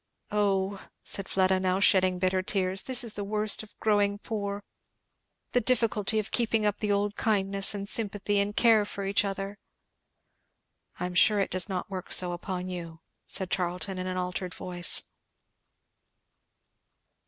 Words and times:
Oh," 0.31 0.83
said 1.03 1.29
Fleda, 1.29 1.59
now 1.59 1.79
shedding 1.79 2.17
bitter 2.17 2.41
tears, 2.41 2.81
"this 2.81 3.03
is 3.03 3.13
the 3.13 3.23
worst 3.23 3.61
of 3.61 3.79
growing 3.79 4.17
poor! 4.17 4.63
the 5.51 5.61
difficulty 5.61 6.17
of 6.17 6.31
keeping 6.31 6.65
up 6.65 6.79
the 6.79 6.91
old 6.91 7.15
kindness 7.15 7.75
and 7.75 7.87
sympathy 7.87 8.39
and 8.39 8.55
care 8.55 8.83
for 8.83 9.05
each 9.05 9.23
other!" 9.23 9.59
"I 10.99 11.05
am 11.05 11.13
sure 11.13 11.37
it 11.37 11.51
does 11.51 11.69
not 11.69 11.91
work 11.91 12.11
so 12.11 12.31
upon 12.33 12.67
you," 12.67 13.01
said 13.27 13.51
Charlton 13.51 13.99
in 13.99 14.07
an 14.07 14.17
altered 14.17 14.55
voice. 14.55 15.03